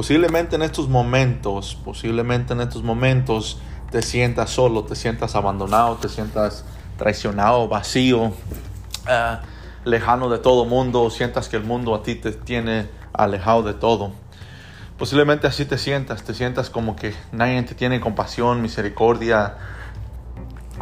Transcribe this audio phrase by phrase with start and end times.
[0.00, 3.58] Posiblemente en estos momentos, posiblemente en estos momentos
[3.90, 6.64] te sientas solo, te sientas abandonado, te sientas
[6.96, 8.32] traicionado, vacío,
[9.06, 9.36] eh,
[9.84, 14.12] lejano de todo mundo, sientas que el mundo a ti te tiene alejado de todo.
[14.96, 19.58] Posiblemente así te sientas, te sientas como que nadie te tiene compasión, misericordia,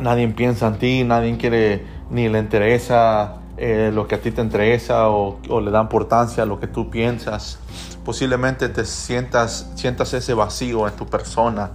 [0.01, 4.43] nadie piensa en ti, nadie quiere ni le interesa eh, lo que a ti te
[4.43, 7.59] interesa o, o, le da importancia a lo que tú piensas.
[8.09, 11.73] Posiblemente te sientas, sientas ese vacío en tu persona,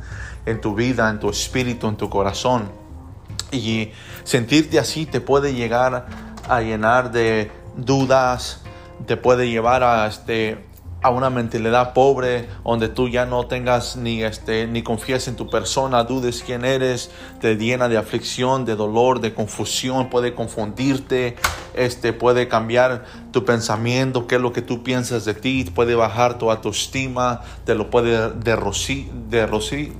[0.47, 2.71] en tu vida, en tu espíritu, en tu corazón.
[3.51, 3.91] Y
[4.23, 6.07] sentirte así te puede llegar
[6.49, 8.61] a llenar de dudas,
[9.05, 10.65] te puede llevar a este
[11.03, 15.49] a una mentalidad pobre donde tú ya no tengas ni este ni confías en tu
[15.49, 17.11] persona, dudes quién eres,
[17.41, 21.35] te llena de aflicción, de dolor, de confusión, puede confundirte,
[21.73, 26.37] este puede cambiar tu pensamiento, qué es lo que tú piensas de ti, puede bajar
[26.37, 29.93] tu autoestima, te lo puede derrocir, derrocir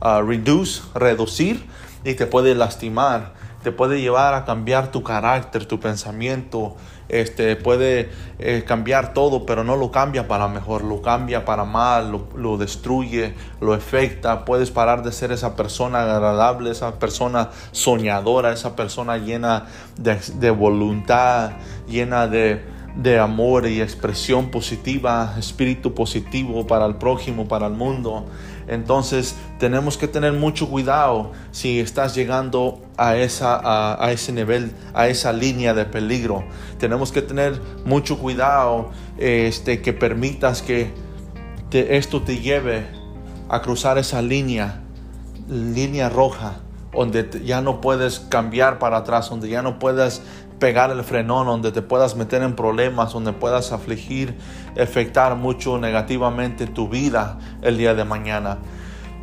[0.00, 1.64] uh, reduce, reducir
[2.04, 3.34] y te puede lastimar,
[3.66, 6.76] te puede llevar a cambiar tu carácter, tu pensamiento,
[7.08, 12.28] este, puede eh, cambiar todo, pero no lo cambia para mejor, lo cambia para mal,
[12.36, 14.44] lo, destruye, lo afecta.
[14.44, 21.50] Puedes parar de ser esa persona agradable, esa persona soñadora, esa persona llena de voluntad,
[21.88, 22.62] llena de,
[22.96, 28.26] de amor y expresión positiva, espíritu positivo para el prójimo, para el mundo.
[28.68, 35.08] Entonces tenemos que tener mucho cuidado si estás llegando a, esa, a, ese nivel, a
[35.08, 36.44] esa línea de peligro.
[36.78, 40.90] Tenemos que tener mucho cuidado este, que permitas que
[41.70, 42.86] esto te lleve
[43.48, 44.80] a cruzar esa línea,
[45.48, 46.60] línea roja,
[46.92, 50.22] donde ya no puedes cambiar para atrás, donde ya no puedes
[50.58, 54.36] pegar el frenón, donde te puedas meter en problemas, donde puedas afligir,
[54.80, 58.58] afectar mucho negativamente tu vida el día de mañana.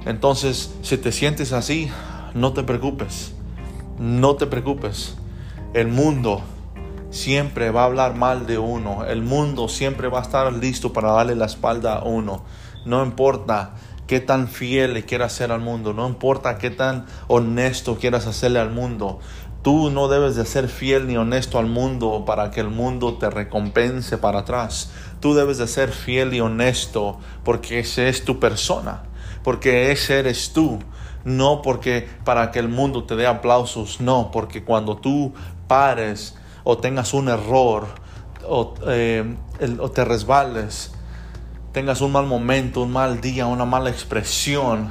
[0.05, 1.89] Entonces, si te sientes así,
[2.33, 3.33] no te preocupes,
[3.99, 5.15] no te preocupes.
[5.73, 6.41] El mundo
[7.09, 11.11] siempre va a hablar mal de uno, el mundo siempre va a estar listo para
[11.11, 12.43] darle la espalda a uno.
[12.85, 13.75] No importa
[14.07, 18.59] qué tan fiel le quieras ser al mundo, no importa qué tan honesto quieras hacerle
[18.59, 19.19] al mundo,
[19.63, 23.29] Tú no debes de ser fiel ni honesto al mundo para que el mundo te
[23.29, 24.91] recompense para atrás.
[25.21, 29.03] Tú debes de ser fiel y honesto porque ese es tu persona,
[29.41, 30.79] porque ese eres tú.
[31.23, 35.33] No porque para que el mundo te dé aplausos, no, porque cuando tú
[35.69, 36.35] pares
[36.65, 37.87] o tengas un error
[38.45, 39.37] o, eh,
[39.93, 40.91] te resbales,
[41.71, 44.89] tengas un mal momento, un mal día, una mala expresión,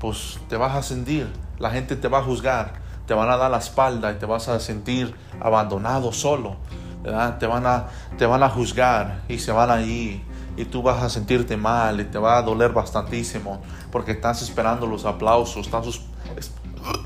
[0.00, 3.50] pues te vas a sentir, la gente te va a juzgar te van a dar
[3.50, 6.56] la espalda y te vas a sentir abandonado solo.
[7.02, 7.38] ¿verdad?
[7.38, 7.86] Te, van a,
[8.18, 10.22] te van a juzgar y se van a ir
[10.56, 14.86] y tú vas a sentirte mal y te va a doler bastantísimo porque estás esperando
[14.86, 16.00] los aplausos, estás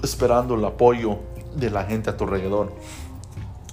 [0.02, 1.18] esperando el apoyo
[1.54, 2.74] de la gente a tu alrededor.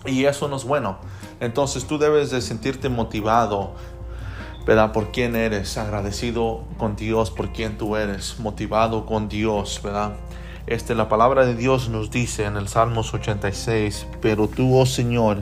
[0.06, 0.98] Y eso no es bueno.
[1.40, 3.72] Entonces tú debes de sentirte motivado,
[4.68, 4.92] ¿verdad?
[4.92, 10.14] Por quién eres, agradecido con Dios, por quién tú eres, motivado con Dios, ¿verdad?
[10.70, 15.42] Este, la palabra de Dios nos dice en el Salmos 86, pero tú, oh Señor,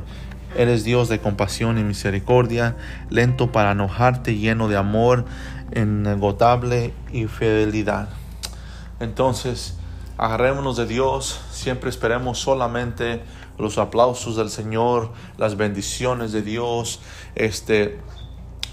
[0.55, 2.77] eres Dios de compasión y misericordia,
[3.09, 5.25] lento para enojarte, lleno de amor,
[5.75, 8.07] inagotable y fidelidad.
[9.01, 9.77] Entonces,
[10.17, 13.21] agarrémonos de Dios, siempre esperemos solamente
[13.57, 17.01] los aplausos del Señor, las bendiciones de Dios,
[17.35, 17.99] este,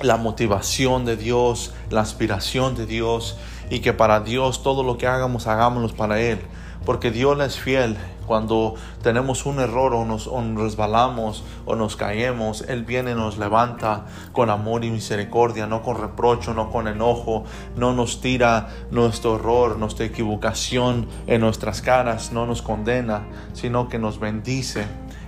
[0.00, 3.36] la motivación de Dios, la aspiración de Dios
[3.70, 6.40] y que para Dios todo lo que hagamos, hagámoslo para Él.
[6.84, 7.96] Porque Dios es fiel.
[8.26, 14.06] Cuando tenemos un error o nos, resbalamos o nos caemos, Él viene y nos levanta
[14.32, 17.44] con amor y misericordia, no con reprocho, no con enojo,
[17.76, 23.98] no nos tira nuestro error, nuestra equivocación en nuestras caras, no nos condena, sino que
[23.98, 24.86] nos bendice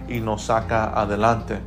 [0.08, 1.60] y nos saca adelante.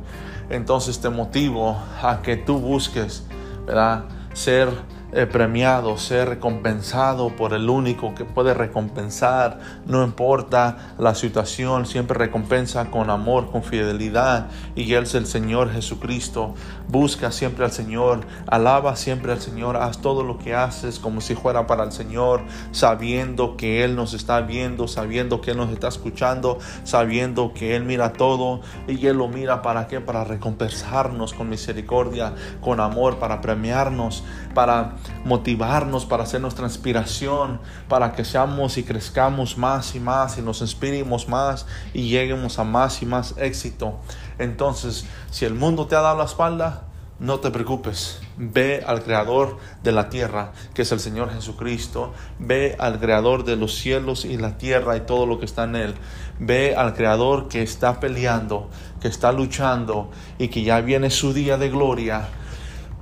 [0.50, 3.24] Entonces te motivo a que tú busques,
[3.66, 4.04] ¿verdad?
[4.34, 4.68] Ser
[5.12, 12.16] eh, premiado, ser recompensado por el único que puede recompensar, no importa la situación, siempre
[12.16, 16.54] recompensa con amor, con fidelidad, y Él es el Señor Jesucristo.
[16.88, 21.34] Busca siempre al Señor, alaba siempre al Señor, haz todo lo que haces como si
[21.34, 25.88] fuera para el Señor, sabiendo que Él nos está viendo, sabiendo que Él nos está
[25.88, 31.48] escuchando, sabiendo que Él mira todo y Él lo mira para qué, para recompensarnos con
[31.48, 34.22] misericordia, con amor, para premiarnos,
[34.54, 40.42] para motivarnos, para hacer nuestra inspiración, para que seamos y crezcamos más y más y
[40.42, 43.98] nos inspiremos más y lleguemos a más y más éxito.
[44.38, 46.84] Entonces, si el mundo te ha dado la espalda,
[47.20, 52.76] no te preocupes, ve al creador de la tierra, que es el Señor Jesucristo, ve
[52.78, 55.94] al creador de los cielos y la tierra y todo lo que está en él,
[56.38, 58.70] ve al creador que está peleando,
[59.02, 62.26] que está luchando y que ya viene su día de gloria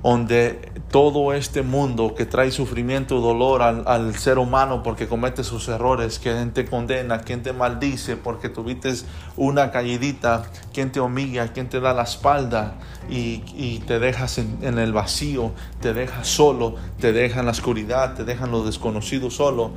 [0.03, 5.67] donde todo este mundo que trae sufrimiento y dolor al, ser humano porque comete sus
[5.67, 8.93] errores, quien te condena, quien te maldice porque tuviste
[9.35, 10.43] una caídita,
[10.73, 12.75] quien te humilla, quien te da la espalda
[13.09, 15.51] y, te dejas en, en, el vacío,
[15.81, 19.71] te dejas solo, te deja en la oscuridad, te dejan los desconocidos solo.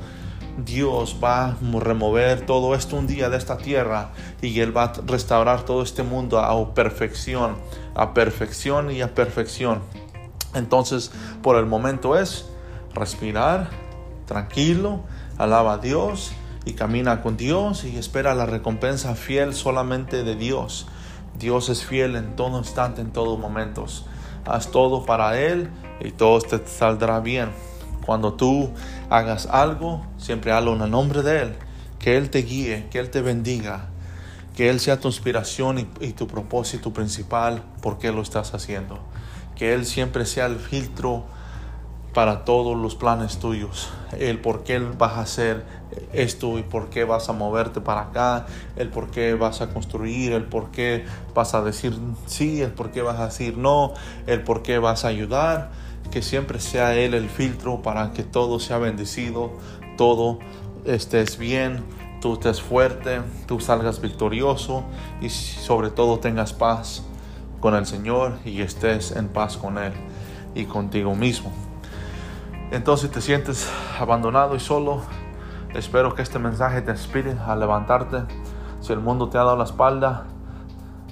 [0.57, 4.11] Dios va a remover todo esto un día de esta tierra
[4.41, 7.55] y Él va a restaurar todo este mundo a perfección,
[7.95, 9.81] a perfección y a perfección.
[10.53, 11.11] Entonces,
[11.41, 12.45] por el momento es
[12.93, 13.69] respirar,
[14.25, 15.01] tranquilo,
[15.37, 16.33] alaba a Dios
[16.65, 20.87] y camina con Dios y espera la recompensa fiel solamente de Dios.
[21.37, 24.05] Dios es fiel en todo instante, en todos momentos.
[24.45, 25.69] Haz todo para Él
[25.99, 27.49] y todo te saldrá bien.
[28.05, 28.69] Cuando tú
[29.09, 31.55] hagas algo, siempre hazlo en el nombre de Él.
[31.97, 33.87] Que Él te guíe, que Él te bendiga,
[34.55, 38.99] que Él sea tu inspiración y, y tu propósito principal por qué lo estás haciendo
[39.55, 41.25] que Él siempre sea el filtro
[42.13, 43.89] para todos los planes tuyos.
[44.17, 45.65] El por qué vas a hacer
[46.13, 48.45] esto y por qué vas a moverte para acá,
[48.75, 51.97] el por qué vas a construir, el por qué vas a decir
[52.27, 53.93] sí, el por qué vas a decir no,
[54.27, 55.71] el por qué vas a ayudar.
[56.11, 59.51] Que siempre sea Él el filtro para que todo sea bendecido,
[59.97, 60.37] todo
[60.85, 61.83] estés bien,
[62.21, 64.83] tú estés fuerte, tú salgas victorioso
[65.21, 67.03] y sobre todo tengas paz
[67.63, 69.93] con el Señor y estés en paz con Él
[70.53, 71.49] y contigo mismo.
[72.71, 75.01] Entonces te sientes abandonado y solo,
[75.73, 78.23] espero que este mensaje te inspire a levantarte.
[78.81, 80.25] Si el mundo te ha dado la espalda,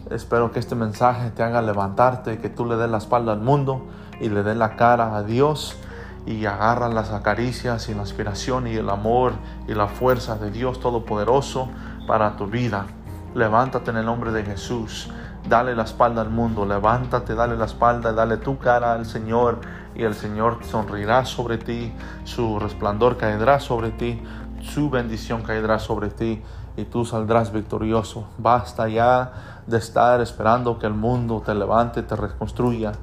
[0.10, 3.88] espero que este mensaje te haga levantarte, que tú le des la espalda al mundo
[4.20, 5.78] y le des la cara a Dios
[6.26, 9.36] y agarra las acaricias y la inspiración y el amor
[9.70, 11.70] y la fuerza de Dios Todopoderoso
[12.08, 12.88] para tu vida.
[13.36, 15.10] Levántate en el nombre de Jesús.
[15.52, 19.60] Dale la espalda al mundo, levántate, dale la espalda, dale tu cara al Señor
[19.94, 21.94] y el Señor sonrirá sobre ti,
[22.24, 24.24] su resplandor caerá sobre ti,
[24.62, 26.42] su bendición caerá sobre ti
[26.78, 28.30] y tú saldrás victorioso.
[28.38, 32.94] Basta ya de estar esperando que el mundo te levante, te reconstruya.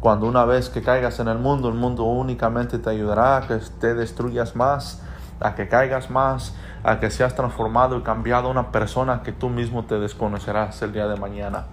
[0.00, 3.60] Cuando una vez que caigas en el mundo, el mundo únicamente te ayudará a que
[3.78, 5.00] te destruyas más,
[5.38, 6.52] a que caigas más,
[6.82, 11.06] a que seas transformado y cambiado una persona que tú mismo te desconocerás el día
[11.06, 11.66] de mañana.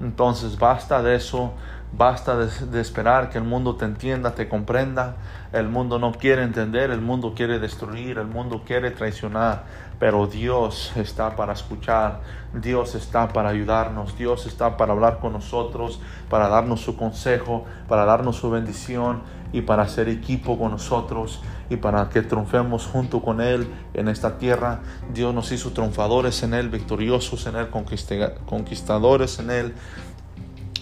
[0.00, 1.52] Entonces basta de eso,
[1.96, 5.16] basta de, esperar que el mundo te entienda, te comprenda.
[5.52, 9.64] El mundo no quiere entender, el mundo quiere destruir, el mundo quiere traicionar,
[10.00, 12.20] pero Dios está para escuchar,
[12.52, 18.04] Dios está para ayudarnos, Dios está para hablar con nosotros, para darnos su consejo, para
[18.04, 23.40] darnos su bendición y para hacer equipo con nosotros y para que triunfemos junto con
[23.40, 24.80] Él en esta tierra.
[25.12, 29.74] Dios nos hizo triunfadores en Él, victoriosos en Él, conquistadores en Él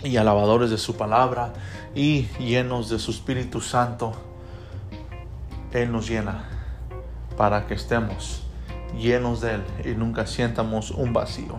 [0.05, 1.53] y alabadores de su palabra
[1.95, 4.13] y llenos de su Espíritu Santo.
[5.73, 6.45] Él nos llena
[7.37, 8.43] para que estemos
[8.99, 11.57] llenos de Él y nunca sientamos un vacío.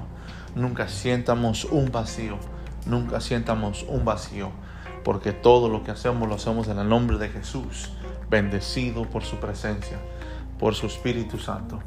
[0.56, 2.38] Nunca sientamos un vacío.
[2.86, 4.52] Nunca sientamos un vacío
[5.04, 7.92] porque todo lo que hacemos lo hacemos en el nombre de Jesús,
[8.30, 9.98] bendecido por su presencia,
[10.60, 11.80] por su Espíritu Santo.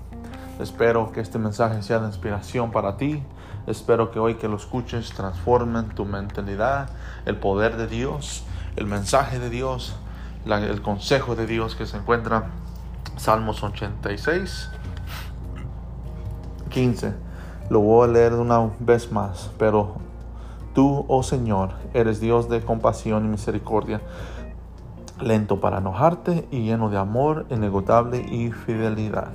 [0.60, 3.22] Espero que este mensaje sea de inspiración para ti.
[3.66, 6.90] Espero que hoy que lo escuches transformen tu mentalidad,
[7.24, 8.44] el poder de Dios,
[8.76, 9.96] el mensaje de Dios,
[10.46, 12.50] el consejo de Dios que se encuentra
[13.16, 14.70] Salmos 86,
[16.70, 17.14] 15.
[17.70, 20.06] Lo voy a leer una vez más, pero
[20.76, 24.02] Tú, oh Señor, eres Dios de compasión y misericordia,
[25.18, 29.28] lento para enojarte y lleno de amor inagotable y fidelidad.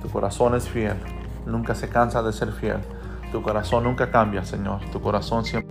[0.00, 0.96] Tu corazón es fiel,
[1.44, 2.78] nunca se cansa de ser fiel.
[3.32, 4.80] Tu corazón nunca cambia, Señor.
[4.90, 5.67] Tu corazón siempre...